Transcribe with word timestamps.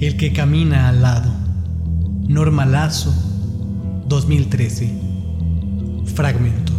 El 0.00 0.16
que 0.16 0.32
camina 0.32 0.88
al 0.88 1.02
lado. 1.02 1.34
Norma 2.28 2.64
Lazo, 2.66 3.12
2013. 4.06 4.92
Fragmento. 6.14 6.72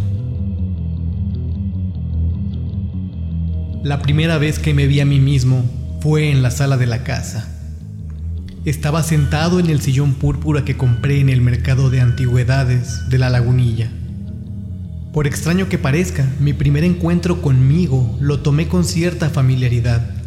La 3.84 4.00
primera 4.00 4.38
vez 4.38 4.58
que 4.58 4.72
me 4.72 4.86
vi 4.86 5.00
a 5.00 5.04
mí 5.04 5.20
mismo 5.20 5.62
fue 6.00 6.30
en 6.30 6.42
la 6.42 6.50
sala 6.50 6.78
de 6.78 6.86
la 6.86 7.04
casa. 7.04 7.46
Estaba 8.64 9.02
sentado 9.02 9.60
en 9.60 9.68
el 9.68 9.82
sillón 9.82 10.14
púrpura 10.14 10.64
que 10.64 10.78
compré 10.78 11.20
en 11.20 11.28
el 11.28 11.42
mercado 11.42 11.90
de 11.90 12.00
antigüedades 12.00 13.10
de 13.10 13.18
la 13.18 13.28
lagunilla. 13.28 13.90
Por 15.12 15.26
extraño 15.26 15.68
que 15.68 15.76
parezca, 15.76 16.26
mi 16.40 16.54
primer 16.54 16.84
encuentro 16.84 17.42
conmigo 17.42 18.16
lo 18.18 18.40
tomé 18.40 18.66
con 18.66 18.84
cierta 18.84 19.28
familiaridad 19.28 20.19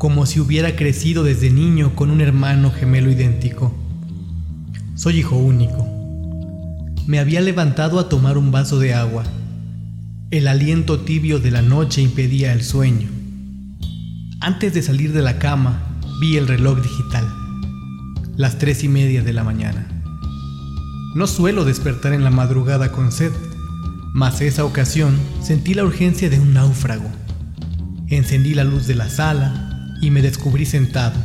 como 0.00 0.24
si 0.24 0.40
hubiera 0.40 0.76
crecido 0.76 1.24
desde 1.24 1.50
niño 1.50 1.94
con 1.94 2.10
un 2.10 2.22
hermano 2.22 2.70
gemelo 2.70 3.10
idéntico. 3.10 3.74
Soy 4.94 5.18
hijo 5.18 5.36
único. 5.36 5.86
Me 7.06 7.18
había 7.18 7.42
levantado 7.42 7.98
a 7.98 8.08
tomar 8.08 8.38
un 8.38 8.50
vaso 8.50 8.78
de 8.78 8.94
agua. 8.94 9.24
El 10.30 10.48
aliento 10.48 11.00
tibio 11.00 11.38
de 11.38 11.50
la 11.50 11.60
noche 11.60 12.00
impedía 12.00 12.54
el 12.54 12.64
sueño. 12.64 13.10
Antes 14.40 14.72
de 14.72 14.80
salir 14.80 15.12
de 15.12 15.20
la 15.20 15.38
cama, 15.38 15.82
vi 16.18 16.38
el 16.38 16.48
reloj 16.48 16.80
digital. 16.80 17.28
Las 18.38 18.56
tres 18.56 18.82
y 18.82 18.88
media 18.88 19.22
de 19.22 19.34
la 19.34 19.44
mañana. 19.44 19.86
No 21.14 21.26
suelo 21.26 21.66
despertar 21.66 22.14
en 22.14 22.24
la 22.24 22.30
madrugada 22.30 22.90
con 22.90 23.12
sed, 23.12 23.32
mas 24.14 24.40
esa 24.40 24.64
ocasión 24.64 25.14
sentí 25.42 25.74
la 25.74 25.84
urgencia 25.84 26.30
de 26.30 26.40
un 26.40 26.54
náufrago. 26.54 27.10
Encendí 28.08 28.54
la 28.54 28.64
luz 28.64 28.86
de 28.86 28.94
la 28.94 29.10
sala, 29.10 29.69
y 30.00 30.10
me 30.10 30.22
descubrí 30.22 30.66
sentado. 30.66 31.18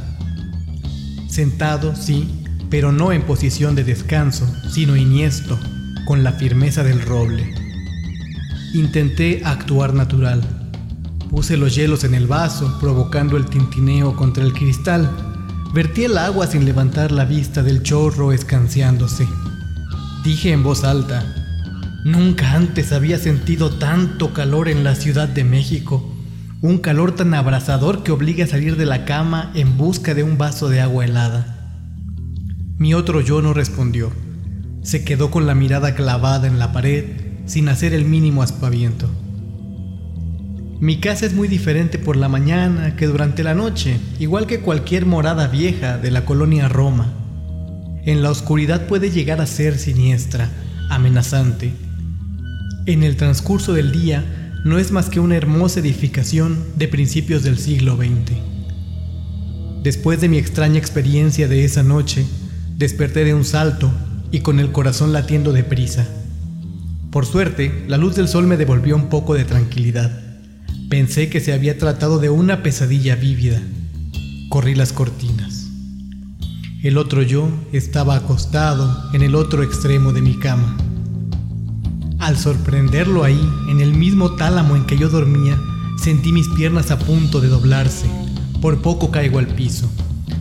Sentado, 1.29 1.95
sí, 1.95 2.44
pero 2.69 2.91
no 2.91 3.11
en 3.11 3.22
posición 3.23 3.75
de 3.75 3.83
descanso, 3.83 4.47
sino 4.69 4.95
iniesto, 4.95 5.59
con 6.05 6.23
la 6.23 6.33
firmeza 6.33 6.83
del 6.83 7.02
roble. 7.02 7.53
Intenté 8.73 9.41
actuar 9.45 9.94
natural. 9.94 10.41
Puse 11.30 11.58
los 11.58 11.75
hielos 11.75 12.03
en 12.03 12.13
el 12.13 12.27
vaso, 12.27 12.77
provocando 12.80 13.38
el 13.38 13.45
tintineo 13.45 14.16
contra 14.16 14.44
el 14.44 14.53
cristal. 14.53 15.09
Vertí 15.73 16.05
el 16.05 16.17
agua 16.17 16.47
sin 16.47 16.66
levantar 16.66 17.11
la 17.11 17.25
vista 17.25 17.63
del 17.63 17.83
chorro 17.83 18.31
escanciándose. 18.31 19.28
Dije 20.23 20.52
en 20.52 20.63
voz 20.63 20.83
alta, 20.83 21.23
nunca 22.03 22.53
antes 22.53 22.91
había 22.91 23.17
sentido 23.17 23.72
tanto 23.72 24.33
calor 24.33 24.69
en 24.69 24.83
la 24.83 24.95
Ciudad 24.95 25.28
de 25.28 25.44
México 25.44 26.14
un 26.66 26.80
calor 26.80 27.13
tan 27.13 27.33
abrasador 27.35 28.02
que 28.02 28.11
obliga 28.11 28.45
a 28.45 28.47
salir 28.47 28.75
de 28.75 28.88
la 28.88 29.05
cama 29.05 29.52
en 29.53 29.77
busca 29.77 30.16
de 30.16 30.23
un 30.23 30.39
vaso 30.39 30.67
de 30.67 30.81
agua 30.81 31.05
helada. 31.05 31.83
Mi 32.80 32.95
otro 32.95 33.22
yo 33.22 33.41
no 33.44 33.53
respondió. 33.53 34.11
Se 34.81 35.03
quedó 35.03 35.30
con 35.30 35.45
la 35.45 35.53
mirada 35.53 35.94
clavada 35.94 36.47
en 36.47 36.57
la 36.57 36.72
pared 36.72 37.05
sin 37.45 37.69
hacer 37.69 37.94
el 37.94 38.05
mínimo 38.05 38.41
aspaviento. 38.41 39.09
Mi 40.80 40.99
casa 40.99 41.27
es 41.27 41.33
muy 41.33 41.47
diferente 41.47 41.99
por 41.99 42.17
la 42.17 42.30
mañana 42.30 42.95
que 42.95 43.05
durante 43.05 43.44
la 43.44 43.53
noche, 43.53 44.00
igual 44.19 44.47
que 44.47 44.59
cualquier 44.59 45.05
morada 45.05 45.47
vieja 45.47 46.00
de 46.00 46.09
la 46.09 46.25
colonia 46.25 46.67
Roma. 46.67 47.13
En 48.05 48.23
la 48.23 48.31
oscuridad 48.31 48.88
puede 48.88 49.11
llegar 49.11 49.39
a 49.39 49.45
ser 49.45 49.77
siniestra, 49.77 50.50
amenazante. 50.89 51.73
En 52.88 53.03
el 53.03 53.17
transcurso 53.17 53.73
del 53.73 53.91
día, 53.91 54.44
no 54.66 54.80
es 54.80 54.91
más 54.91 55.11
que 55.11 55.19
una 55.19 55.38
hermosa 55.38 55.80
edificación 55.80 56.58
de 56.75 56.88
principios 56.88 57.44
del 57.44 57.59
siglo 57.59 57.97
XX. 57.97 58.35
Después 59.83 60.19
de 60.19 60.27
mi 60.27 60.39
extraña 60.39 60.80
experiencia 60.80 61.47
de 61.47 61.63
esa 61.63 61.83
noche, 61.83 62.25
desperté 62.75 63.25
de 63.25 63.35
un 63.35 63.45
salto 63.45 63.94
y 64.31 64.39
con 64.39 64.59
el 64.59 64.72
corazón 64.72 65.13
latiendo 65.13 65.53
deprisa. 65.53 66.07
Por 67.12 67.28
suerte, 67.28 67.85
la 67.88 67.97
luz 67.97 68.16
del 68.16 68.28
sol 68.28 68.47
me 68.47 68.57
devolvió 68.57 68.95
un 68.95 69.07
poco 69.07 69.35
de 69.35 69.45
tranquilidad. 69.45 70.19
Pensé 70.90 71.29
que 71.29 71.41
se 71.41 71.53
había 71.53 71.78
tratado 71.78 72.17
de 72.17 72.31
una 72.31 72.63
pesadilla 72.63 73.16
vívida. 73.16 73.61
Corrí 74.50 74.73
las 74.73 74.94
cortinas. 74.94 75.67
El 76.81 76.97
otro 76.97 77.22
yo 77.22 77.51
estaba 77.72 78.16
acostado 78.16 79.13
en 79.13 79.22
el 79.22 79.35
otro 79.35 79.61
extremo 79.61 80.11
de 80.11 80.23
mi 80.23 80.40
cama. 80.40 80.75
Al 82.25 82.40
sorprenderlo 82.40 83.24
ahí, 83.24 83.40
en 83.69 83.81
el 83.81 83.94
mismo 83.94 84.31
tálamo 84.31 84.75
en 84.75 84.88
que 84.88 84.97
yo 84.97 85.09
dormía, 85.09 85.62
sentí 85.96 86.31
mis 86.31 86.47
piernas 86.50 86.90
a 86.90 86.97
punto 86.97 87.40
de 87.40 87.50
doblarse. 87.50 88.08
Por 88.63 88.81
poco 88.81 89.12
caigo 89.12 89.38
al 89.38 89.46
piso, 89.46 89.88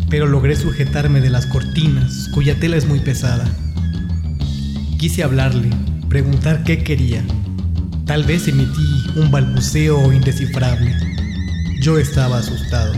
pero 0.09 0.27
logré 0.27 0.57
sujetarme 0.57 1.21
de 1.21 1.29
las 1.29 1.45
cortinas, 1.45 2.31
cuya 2.33 2.59
tela 2.59 2.79
es 2.79 2.89
muy 2.89 3.01
pesada. 3.01 3.45
Quise 4.99 5.25
hablarle, 5.25 5.69
preguntar 6.09 6.65
qué 6.65 6.83
quería. 6.83 7.23
Tal 8.07 8.25
vez 8.25 8.49
emití 8.49 9.05
un 9.17 9.31
balbuceo 9.31 10.11
indescifrable. 10.11 10.97
Yo 11.83 11.99
estaba 11.99 12.39
asustado. 12.39 12.95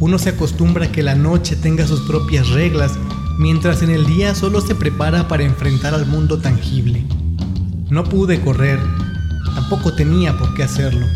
Uno 0.00 0.18
se 0.18 0.30
acostumbra 0.30 0.86
a 0.86 0.90
que 0.90 1.02
la 1.02 1.16
noche 1.16 1.54
tenga 1.54 1.86
sus 1.86 2.00
propias 2.08 2.48
reglas, 2.48 2.92
mientras 3.38 3.82
en 3.82 3.90
el 3.90 4.06
día 4.06 4.34
solo 4.34 4.62
se 4.62 4.74
prepara 4.74 5.28
para 5.28 5.44
enfrentar 5.44 5.92
al 5.92 6.06
mundo 6.06 6.38
tangible. 6.38 7.04
No 7.90 8.04
pude 8.04 8.40
correr, 8.42 8.78
tampoco 9.54 9.94
tenía 9.94 10.36
por 10.36 10.54
qué 10.54 10.62
hacerlo. 10.62 11.06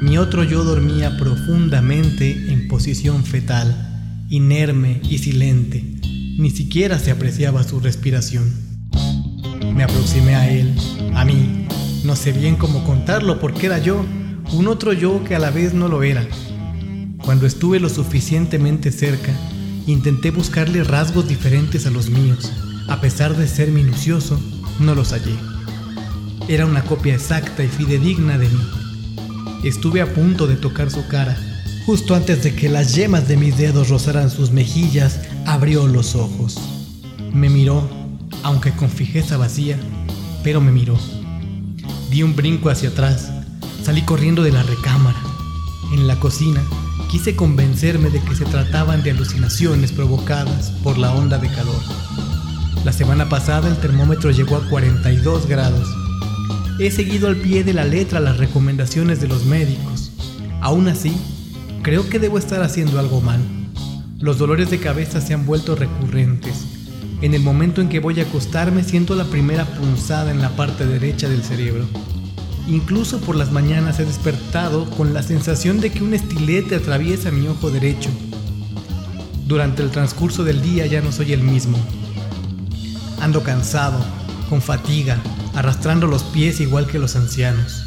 Mi 0.00 0.18
otro 0.18 0.42
yo 0.42 0.64
dormía 0.64 1.16
profundamente 1.16 2.52
en 2.52 2.66
posición 2.66 3.24
fetal, 3.24 4.26
inerme 4.28 5.00
y 5.08 5.18
silente. 5.18 5.84
Ni 6.36 6.50
siquiera 6.50 6.98
se 6.98 7.12
apreciaba 7.12 7.62
su 7.62 7.78
respiración. 7.78 8.52
Me 9.72 9.84
aproximé 9.84 10.34
a 10.34 10.50
él, 10.50 10.74
a 11.14 11.24
mí. 11.24 11.68
No 12.04 12.16
sé 12.16 12.32
bien 12.32 12.56
cómo 12.56 12.82
contarlo 12.82 13.38
porque 13.38 13.66
era 13.66 13.78
yo, 13.78 14.04
un 14.52 14.66
otro 14.66 14.92
yo 14.92 15.22
que 15.22 15.36
a 15.36 15.38
la 15.38 15.50
vez 15.50 15.74
no 15.74 15.86
lo 15.86 16.02
era. 16.02 16.26
Cuando 17.18 17.46
estuve 17.46 17.78
lo 17.78 17.88
suficientemente 17.88 18.90
cerca, 18.90 19.32
intenté 19.86 20.32
buscarle 20.32 20.82
rasgos 20.82 21.28
diferentes 21.28 21.86
a 21.86 21.90
los 21.90 22.10
míos. 22.10 22.52
A 22.88 23.00
pesar 23.00 23.36
de 23.36 23.46
ser 23.46 23.70
minucioso, 23.70 24.40
no 24.78 24.94
los 24.94 25.12
hallé. 25.12 25.36
Era 26.48 26.66
una 26.66 26.82
copia 26.82 27.14
exacta 27.14 27.62
y 27.62 27.68
fidedigna 27.68 28.38
de 28.38 28.48
mí. 28.48 28.60
Estuve 29.64 30.02
a 30.02 30.12
punto 30.12 30.46
de 30.46 30.56
tocar 30.56 30.90
su 30.90 31.06
cara. 31.06 31.36
Justo 31.86 32.14
antes 32.14 32.42
de 32.42 32.54
que 32.54 32.68
las 32.68 32.94
yemas 32.94 33.28
de 33.28 33.36
mis 33.36 33.56
dedos 33.56 33.88
rozaran 33.88 34.30
sus 34.30 34.50
mejillas, 34.50 35.20
abrió 35.46 35.86
los 35.86 36.14
ojos. 36.14 36.60
Me 37.32 37.48
miró, 37.48 37.88
aunque 38.42 38.72
con 38.72 38.90
fijeza 38.90 39.36
vacía, 39.36 39.78
pero 40.42 40.60
me 40.60 40.72
miró. 40.72 40.98
Di 42.10 42.22
un 42.22 42.36
brinco 42.36 42.70
hacia 42.70 42.90
atrás. 42.90 43.30
Salí 43.84 44.02
corriendo 44.02 44.42
de 44.42 44.52
la 44.52 44.62
recámara. 44.62 45.20
En 45.92 46.06
la 46.06 46.18
cocina, 46.18 46.62
quise 47.10 47.36
convencerme 47.36 48.10
de 48.10 48.20
que 48.20 48.34
se 48.34 48.44
trataban 48.44 49.02
de 49.02 49.10
alucinaciones 49.10 49.92
provocadas 49.92 50.70
por 50.82 50.98
la 50.98 51.12
onda 51.12 51.38
de 51.38 51.48
calor. 51.48 51.82
La 52.84 52.92
semana 52.92 53.28
pasada 53.28 53.68
el 53.68 53.76
termómetro 53.76 54.30
llegó 54.30 54.56
a 54.56 54.68
42 54.68 55.46
grados 55.46 55.88
He 56.78 56.90
seguido 56.90 57.28
al 57.28 57.36
pie 57.36 57.62
de 57.62 57.74
la 57.74 57.84
letra 57.84 58.18
las 58.18 58.38
recomendaciones 58.38 59.20
de 59.20 59.28
los 59.28 59.44
médicos. 59.44 60.10
Aún 60.60 60.88
así, 60.88 61.12
creo 61.82 62.08
que 62.08 62.18
debo 62.18 62.38
estar 62.38 62.62
haciendo 62.62 62.98
algo 62.98 63.20
mal. 63.20 63.40
Los 64.18 64.38
dolores 64.38 64.70
de 64.70 64.80
cabeza 64.80 65.20
se 65.20 65.32
han 65.32 65.46
vuelto 65.46 65.76
recurrentes. 65.76 66.64
En 67.20 67.34
el 67.34 67.42
momento 67.42 67.82
en 67.82 67.88
que 67.88 68.00
voy 68.00 68.18
a 68.18 68.24
acostarme 68.24 68.82
siento 68.82 69.14
la 69.14 69.26
primera 69.26 69.64
punzada 69.64 70.32
en 70.32 70.40
la 70.40 70.48
parte 70.56 70.86
derecha 70.86 71.28
del 71.28 71.44
cerebro. 71.44 71.84
Incluso 72.66 73.20
por 73.20 73.36
las 73.36 73.52
mañanas 73.52 74.00
he 74.00 74.04
despertado 74.04 74.90
con 74.90 75.14
la 75.14 75.22
sensación 75.22 75.80
de 75.80 75.92
que 75.92 76.02
un 76.02 76.14
estilete 76.14 76.74
atraviesa 76.74 77.30
mi 77.30 77.46
ojo 77.46 77.70
derecho. 77.70 78.10
Durante 79.46 79.82
el 79.82 79.90
transcurso 79.90 80.42
del 80.42 80.62
día 80.62 80.86
ya 80.86 81.00
no 81.00 81.12
soy 81.12 81.32
el 81.32 81.42
mismo. 81.42 81.78
Ando 83.22 83.44
cansado, 83.44 84.04
con 84.50 84.60
fatiga, 84.60 85.22
arrastrando 85.54 86.08
los 86.08 86.24
pies 86.24 86.58
igual 86.58 86.88
que 86.88 86.98
los 86.98 87.14
ancianos. 87.14 87.84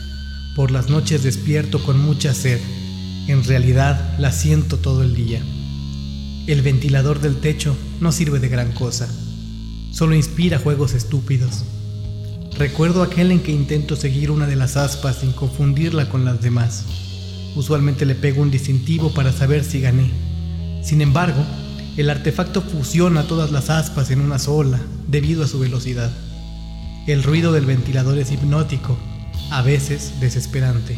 Por 0.55 0.71
las 0.71 0.89
noches 0.89 1.23
despierto 1.23 1.83
con 1.83 1.99
mucha 1.99 2.33
sed. 2.33 2.61
En 3.27 3.43
realidad 3.43 4.17
la 4.17 4.31
siento 4.31 4.77
todo 4.77 5.03
el 5.03 5.13
día. 5.13 5.41
El 6.47 6.61
ventilador 6.61 7.19
del 7.19 7.35
techo 7.35 7.75
no 7.99 8.13
sirve 8.13 8.39
de 8.39 8.47
gran 8.47 8.71
cosa. 8.71 9.09
Solo 9.91 10.15
inspira 10.15 10.57
juegos 10.57 10.93
estúpidos. 10.93 11.65
Recuerdo 12.57 13.03
aquel 13.03 13.29
en 13.31 13.41
que 13.41 13.51
intento 13.51 13.97
seguir 13.97 14.31
una 14.31 14.47
de 14.47 14.55
las 14.55 14.77
aspas 14.77 15.17
sin 15.17 15.33
confundirla 15.33 16.07
con 16.07 16.23
las 16.23 16.39
demás. 16.39 16.85
Usualmente 17.57 18.05
le 18.05 18.15
pego 18.15 18.41
un 18.41 18.51
distintivo 18.51 19.13
para 19.13 19.33
saber 19.33 19.65
si 19.65 19.81
gané. 19.81 20.09
Sin 20.81 21.01
embargo, 21.01 21.43
el 21.97 22.09
artefacto 22.09 22.61
fusiona 22.61 23.23
todas 23.23 23.51
las 23.51 23.69
aspas 23.69 24.11
en 24.11 24.19
una 24.19 24.37
sola 24.37 24.79
debido 25.07 25.43
a 25.43 25.47
su 25.47 25.59
velocidad. 25.59 26.11
El 27.07 27.23
ruido 27.23 27.51
del 27.53 27.65
ventilador 27.65 28.17
es 28.17 28.31
hipnótico, 28.31 28.97
a 29.51 29.61
veces 29.61 30.13
desesperante. 30.19 30.97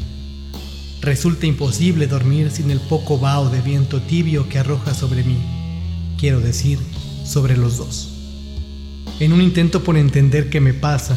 Resulta 1.01 1.45
imposible 1.45 2.07
dormir 2.07 2.49
sin 2.49 2.71
el 2.71 2.79
poco 2.79 3.19
vaho 3.19 3.49
de 3.49 3.61
viento 3.61 4.01
tibio 4.01 4.49
que 4.49 4.57
arroja 4.57 4.93
sobre 4.95 5.23
mí, 5.23 5.37
quiero 6.17 6.39
decir, 6.39 6.79
sobre 7.23 7.57
los 7.57 7.77
dos. 7.77 8.09
En 9.19 9.33
un 9.33 9.41
intento 9.41 9.83
por 9.83 9.97
entender 9.97 10.49
qué 10.49 10.59
me 10.59 10.73
pasa, 10.73 11.15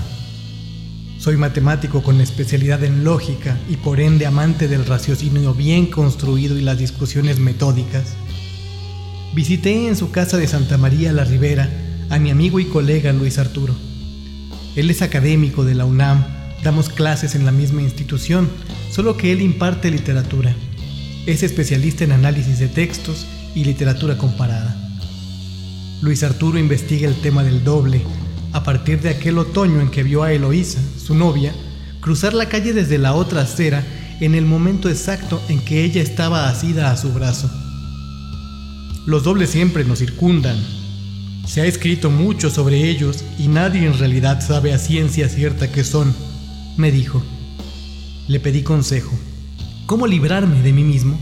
soy 1.18 1.36
matemático 1.36 2.02
con 2.02 2.20
especialidad 2.20 2.82
en 2.82 3.04
lógica 3.04 3.58
y 3.68 3.76
por 3.76 4.00
ende 4.00 4.26
amante 4.26 4.68
del 4.68 4.86
raciocinio 4.86 5.54
bien 5.54 5.86
construido 5.86 6.58
y 6.58 6.62
las 6.62 6.78
discusiones 6.78 7.38
metódicas. 7.38 8.14
Visité 9.32 9.86
en 9.86 9.94
su 9.94 10.10
casa 10.10 10.38
de 10.38 10.48
Santa 10.48 10.76
María 10.76 11.12
la 11.12 11.22
Ribera 11.22 11.70
a 12.08 12.18
mi 12.18 12.30
amigo 12.30 12.58
y 12.58 12.64
colega 12.64 13.12
Luis 13.12 13.38
Arturo. 13.38 13.76
Él 14.74 14.90
es 14.90 15.02
académico 15.02 15.64
de 15.64 15.76
la 15.76 15.84
UNAM, 15.84 16.24
damos 16.64 16.88
clases 16.88 17.36
en 17.36 17.44
la 17.44 17.52
misma 17.52 17.80
institución 17.80 18.48
solo 18.90 19.16
que 19.16 19.30
él 19.30 19.40
imparte 19.40 19.88
literatura. 19.88 20.52
Es 21.26 21.44
especialista 21.44 22.02
en 22.02 22.10
análisis 22.10 22.58
de 22.58 22.66
textos 22.66 23.24
y 23.54 23.62
literatura 23.64 24.18
comparada. 24.18 24.76
Luis 26.02 26.24
Arturo 26.24 26.58
investiga 26.58 27.06
el 27.06 27.14
tema 27.20 27.44
del 27.44 27.62
doble 27.62 28.02
a 28.52 28.64
partir 28.64 29.00
de 29.00 29.10
aquel 29.10 29.38
otoño 29.38 29.80
en 29.80 29.92
que 29.92 30.02
vio 30.02 30.24
a 30.24 30.32
Eloísa, 30.32 30.80
su 30.98 31.14
novia, 31.14 31.52
cruzar 32.00 32.34
la 32.34 32.48
calle 32.48 32.72
desde 32.72 32.98
la 32.98 33.14
otra 33.14 33.42
acera 33.42 33.84
en 34.20 34.34
el 34.34 34.44
momento 34.44 34.88
exacto 34.88 35.40
en 35.48 35.60
que 35.60 35.84
ella 35.84 36.02
estaba 36.02 36.48
asida 36.48 36.90
a 36.90 36.96
su 36.96 37.12
brazo. 37.12 37.48
Los 39.06 39.24
dobles 39.24 39.50
siempre 39.50 39.84
nos 39.84 40.00
circundan. 40.00 40.58
Se 41.46 41.62
ha 41.62 41.66
escrito 41.66 42.10
mucho 42.10 42.50
sobre 42.50 42.90
ellos 42.90 43.24
y 43.38 43.48
nadie 43.48 43.86
en 43.86 43.98
realidad 43.98 44.46
sabe 44.46 44.74
a 44.74 44.78
ciencia 44.78 45.28
cierta 45.28 45.72
qué 45.72 45.84
son, 45.84 46.14
me 46.76 46.92
dijo. 46.92 47.22
Le 48.28 48.40
pedí 48.40 48.62
consejo. 48.62 49.10
¿Cómo 49.86 50.06
librarme 50.06 50.62
de 50.62 50.72
mí 50.72 50.84
mismo? 50.84 51.18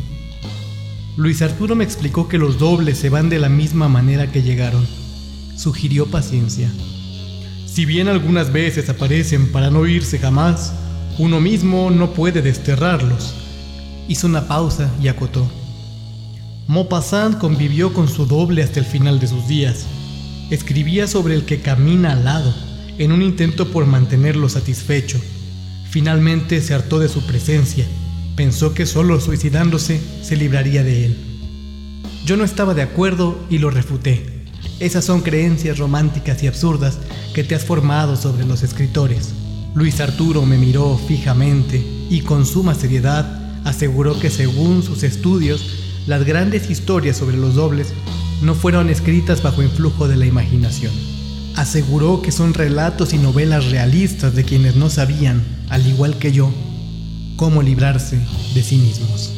Luis 1.16 1.40
Arturo 1.40 1.76
me 1.76 1.84
explicó 1.84 2.28
que 2.28 2.36
los 2.36 2.58
dobles 2.58 2.98
se 2.98 3.10
van 3.10 3.28
de 3.28 3.38
la 3.38 3.48
misma 3.48 3.88
manera 3.88 4.30
que 4.30 4.42
llegaron. 4.42 4.84
Sugirió 5.56 6.06
paciencia. 6.06 6.70
Si 7.66 7.84
bien 7.84 8.08
algunas 8.08 8.52
veces 8.52 8.88
aparecen 8.88 9.52
para 9.52 9.70
no 9.70 9.86
irse 9.86 10.19
jamás, 10.19 10.75
uno 11.16 11.40
mismo 11.40 11.90
no 11.90 12.12
puede 12.12 12.42
desterrarlos. 12.42 13.34
Hizo 14.08 14.26
una 14.26 14.48
pausa 14.48 14.92
y 15.00 15.08
acotó. 15.08 15.48
Maupassant 16.68 17.38
convivió 17.38 17.92
con 17.92 18.08
su 18.08 18.26
doble 18.26 18.62
hasta 18.62 18.78
el 18.78 18.86
final 18.86 19.18
de 19.18 19.26
sus 19.26 19.48
días. 19.48 19.86
Escribía 20.50 21.08
sobre 21.08 21.34
el 21.34 21.44
que 21.44 21.60
camina 21.60 22.12
al 22.12 22.24
lado, 22.24 22.54
en 22.98 23.10
un 23.10 23.22
intento 23.22 23.72
por 23.72 23.86
mantenerlo 23.86 24.48
satisfecho 24.48 25.20
Finalmente 25.88 26.60
se 26.60 26.74
hartó 26.74 26.98
de 26.98 27.08
su 27.08 27.22
presencia. 27.22 27.86
Pensó 28.36 28.74
que 28.74 28.84
solo 28.84 29.20
suicidándose 29.20 30.00
se 30.22 30.36
libraría 30.36 30.82
de 30.84 31.06
él. 31.06 31.16
Yo 32.26 32.36
no 32.36 32.44
estaba 32.44 32.74
de 32.74 32.82
acuerdo 32.82 33.38
y 33.48 33.58
lo 33.58 33.70
refuté. 33.70 34.44
Esas 34.80 35.06
son 35.06 35.22
creencias 35.22 35.78
románticas 35.78 36.42
y 36.42 36.46
absurdas 36.46 36.98
que 37.34 37.42
te 37.42 37.54
has 37.54 37.64
formado 37.64 38.16
sobre 38.16 38.44
los 38.44 38.62
escritores. 38.62 39.30
Luis 39.74 40.00
Arturo 40.00 40.44
me 40.44 40.58
miró 40.58 40.98
fijamente 41.08 41.82
y 42.10 42.20
con 42.20 42.44
suma 42.44 42.74
seriedad 42.74 43.62
aseguró 43.64 44.18
que 44.20 44.30
según 44.30 44.82
sus 44.82 45.02
estudios, 45.02 45.88
las 46.08 46.25
grandes 46.25 46.69
historias 46.70 47.16
sobre 47.16 47.37
los 47.37 47.55
dobles 47.55 47.93
no 48.43 48.56
fueron 48.56 48.90
escritas 48.90 49.43
bajo 49.43 49.62
influjo 49.62 50.08
de 50.08 50.16
la 50.16 50.26
imaginación 50.26 50.93
aseguró 51.58 52.22
que 52.22 52.31
son 52.31 52.55
relatos 52.55 53.12
y 53.12 53.19
novelas 53.19 53.72
realistas 53.72 54.37
de 54.37 54.44
quienes 54.44 54.76
no 54.76 54.88
sabían, 54.90 55.43
al 55.70 55.84
igual 55.88 56.16
que 56.16 56.31
yo, 56.31 56.52
cómo 57.37 57.62
librarse 57.62 58.20
de 58.55 58.62
sí 58.62 58.76
mismos. 58.76 59.38